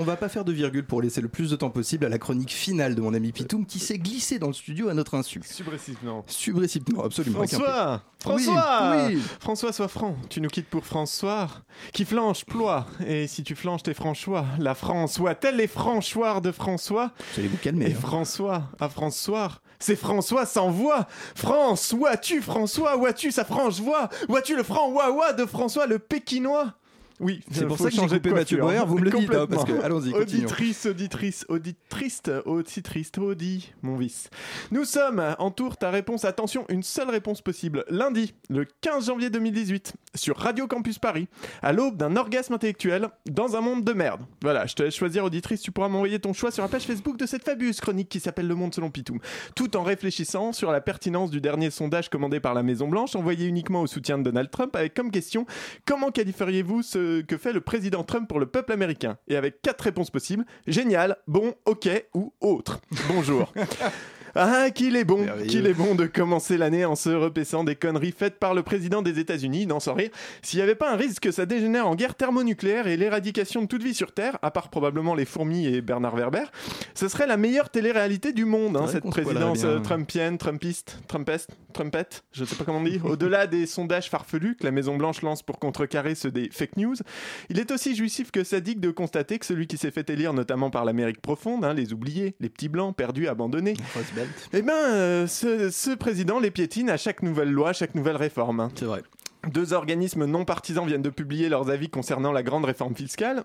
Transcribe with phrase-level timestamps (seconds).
[0.00, 2.18] On va pas faire de virgule pour laisser le plus de temps possible à la
[2.18, 5.40] chronique finale de mon ami Pitoum qui s'est glissé dans le studio à notre insu.
[5.44, 6.24] Subressivement.
[6.28, 7.38] Subressivement, absolument.
[7.44, 9.20] François François oui.
[9.40, 10.14] François, sois franc.
[10.28, 11.48] Tu nous quittes pour François
[11.92, 12.86] qui flanche, ploie.
[13.04, 17.12] Et si tu flanches tes franchois, la France, a-t-elle les franchoirs de François?
[17.36, 17.90] Allez vous calmer.
[17.90, 17.98] Et hein.
[18.00, 21.06] François, à François, c'est François sans voix.
[21.34, 22.96] France, où as-tu François?
[22.96, 24.08] Où as-tu sa franche voix?
[24.28, 26.74] Où as-tu le franc ouah de François le pékinois?
[27.20, 28.80] Oui, C'est pour ça que j'ai coupé Mathieu coiffure.
[28.80, 30.12] Boer, vous me le dites, hein, parce que- allons-y.
[30.14, 34.30] Auditrice, auditrice, auditrice, auditrice, audi, mon vice.
[34.70, 36.24] Nous sommes en tour ta réponse.
[36.24, 37.84] Attention, une seule réponse possible.
[37.88, 41.28] Lundi, le 15 janvier 2018, sur Radio Campus Paris,
[41.62, 44.20] à l'aube d'un orgasme intellectuel dans un monde de merde.
[44.42, 45.60] Voilà, je te laisse choisir, auditrice.
[45.62, 48.46] Tu pourras m'envoyer ton choix sur la page Facebook de cette fabuleuse chronique qui s'appelle
[48.46, 49.18] Le Monde selon Pitoum.
[49.56, 53.46] Tout en réfléchissant sur la pertinence du dernier sondage commandé par la Maison Blanche, envoyé
[53.46, 55.46] uniquement au soutien de Donald Trump, avec comme question
[55.84, 59.82] comment qualifieriez-vous ce que fait le président Trump pour le peuple américain Et avec quatre
[59.82, 62.80] réponses possibles génial, bon, ok ou autre.
[63.08, 63.52] Bonjour.
[64.34, 68.12] Ah, qu'il est bon, qu'il est bon de commencer l'année en se repaissant des conneries
[68.12, 70.10] faites par le président des États-Unis, non sans rire.
[70.42, 73.66] S'il n'y avait pas un risque que ça dégénère en guerre thermonucléaire et l'éradication de
[73.66, 76.44] toute vie sur Terre, à part probablement les fourmis et Bernard Werber,
[76.94, 81.50] ce serait la meilleure télé-réalité du monde, hein, cette présidence euh, trumpienne, trumpiste, trumpeste,
[82.32, 83.00] je sais pas comment on dit.
[83.04, 86.96] Au-delà des sondages farfelus que la Maison-Blanche lance pour contrecarrer ceux des fake news,
[87.50, 90.70] il est aussi jouissif que sadique de constater que celui qui s'est fait élire notamment
[90.70, 93.74] par l'Amérique profonde, hein, les oubliés, les petits blancs, perdus, abandonnés,
[94.52, 98.16] eh ben, euh, ce, ce président les piétine à chaque nouvelle loi, à chaque nouvelle
[98.16, 98.60] réforme.
[98.60, 98.70] hein.
[98.74, 99.02] C'est vrai.
[99.52, 103.44] Deux organismes non partisans viennent de publier leurs avis concernant la grande réforme fiscale.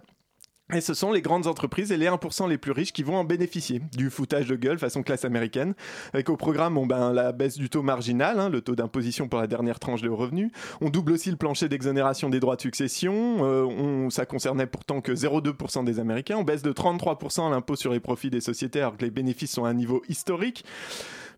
[0.73, 3.23] Et ce sont les grandes entreprises et les 1% les plus riches qui vont en
[3.23, 3.81] bénéficier.
[3.95, 5.75] Du foutage de gueule façon classe américaine.
[6.13, 9.39] Avec au programme bon, ben, la baisse du taux marginal, hein, le taux d'imposition pour
[9.39, 10.51] la dernière tranche de revenus.
[10.81, 13.45] On double aussi le plancher d'exonération des droits de succession.
[13.45, 16.37] Euh, on, ça concernait pourtant que 0,2% des Américains.
[16.37, 19.65] On baisse de 33% l'impôt sur les profits des sociétés alors que les bénéfices sont
[19.65, 20.65] à un niveau historique.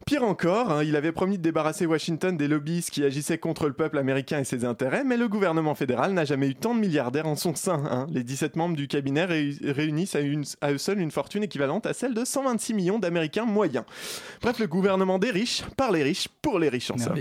[0.06, 3.74] Pire encore, hein, il avait promis de débarrasser Washington des lobbyistes qui agissaient contre le
[3.74, 7.28] peuple américain et ses intérêts, mais le gouvernement fédéral n'a jamais eu tant de milliardaires
[7.28, 7.84] en son sein.
[7.90, 8.06] hein.
[8.12, 10.16] Les 17 membres du cabinet ré- réunissent
[10.62, 13.86] à eux seuls une fortune équivalente à celle de 126 millions d'Américains moyens.
[14.42, 17.16] Bref, le gouvernement des riches, par les riches, pour les riches en somme.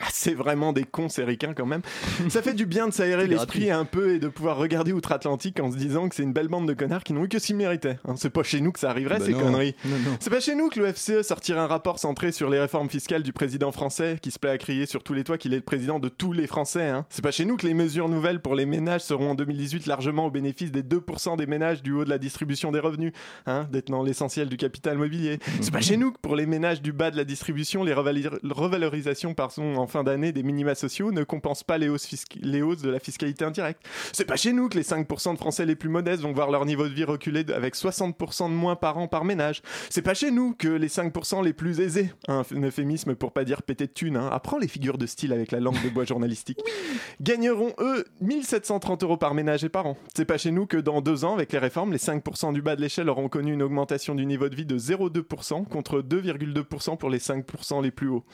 [0.00, 1.82] Ah, C'est vraiment des cons, ces ricains quand même.
[2.28, 5.70] Ça fait du bien de s'aérer l'esprit un peu et de pouvoir regarder outre-Atlantique en
[5.70, 7.98] se disant que c'est une belle bande de connards qui n'ont eu que s'ils méritaient.
[8.06, 8.14] hein.
[8.16, 9.40] C'est pas chez nous que ça arriverait, Bah ces non.
[9.40, 9.74] conneries.
[10.20, 13.22] C'est pas chez nous que le FCE sortirait un rapport centré sur les réformes fiscales
[13.22, 15.62] du président français qui se plaît à crier sur tous les toits qu'il est le
[15.62, 16.88] président de tous les Français.
[16.88, 17.06] hein.
[17.08, 20.26] C'est pas chez nous que les mesures nouvelles pour les ménages seront en 2018 largement
[20.26, 23.12] au bénéfice des 2% des ménages du haut de la distribution des revenus,
[23.46, 25.38] hein, détenant l'essentiel du capital mobilier.
[25.60, 29.34] C'est pas chez nous que pour les ménages du bas de la distribution, les revalorisations
[29.34, 32.80] pardon, en fin d'année des minima sociaux ne compensent pas les hausses, fisc- les hausses
[32.80, 33.80] de la fiscalité indirecte.
[34.12, 36.64] C'est pas chez nous que les 5% de Français les plus modestes vont voir leur
[36.64, 39.60] niveau de vie reculer avec 60% de moins par an par ménage.
[39.90, 43.62] C'est pas chez nous que les 5% les plus aisés, un euphémisme pour pas dire
[43.62, 46.58] péter de thunes, hein, apprends les figures de style avec la langue de bois journalistique,
[47.20, 49.96] gagneront eux 1730 euros par ménage et par an.
[50.16, 52.76] C'est pas chez nous que dans deux ans, avec les réformes, les 5% du bas
[52.76, 57.10] de l'échelle auront connu une augmentation du niveau de vie de 0,2% contre 2,2% pour
[57.10, 58.24] les 5% les plus hauts.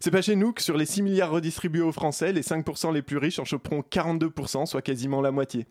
[0.00, 3.02] C'est pas chez nous que sur les 6 milliards redistribués aux Français, les 5% les
[3.02, 5.66] plus riches en choperont 42%, soit quasiment la moitié.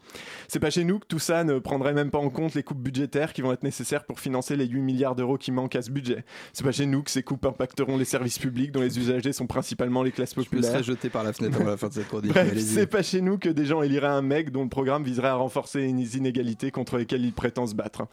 [0.47, 2.77] C'est pas chez nous que tout ça ne prendrait même pas en compte les coupes
[2.77, 5.89] budgétaires qui vont être nécessaires pour financer les 8 milliards d'euros qui manquent à ce
[5.89, 6.23] budget.
[6.53, 9.47] C'est pas chez nous que ces coupes impacteront les services publics dont les usagers sont
[9.47, 10.83] principalement les classes Je me populaires.
[10.83, 12.31] jeté par la fenêtre avant la fin de cette chronique.
[12.59, 15.35] C'est pas chez nous que des gens éliraient un mec dont le programme viserait à
[15.35, 18.03] renforcer les inégalités contre lesquelles il prétend se battre.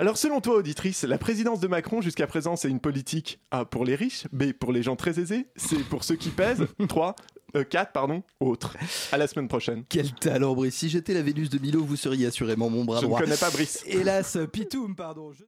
[0.00, 3.84] Alors, selon toi, auditrice, la présidence de Macron jusqu'à présent, c'est une politique A pour
[3.84, 7.14] les riches, B pour les gens très aisés, C pour ceux qui pèsent, 3,
[7.70, 8.76] 4, pardon, autres.
[9.12, 9.84] À la semaine prochaine.
[9.88, 10.74] Quel talent, Brice.
[10.74, 13.20] Si j'étais la Vénus de Milo, vous seriez assurément mon bras Je ne droit.
[13.20, 13.82] connais pas Brice.
[13.86, 15.32] Hélas, Pitoum, pardon.
[15.32, 15.36] je-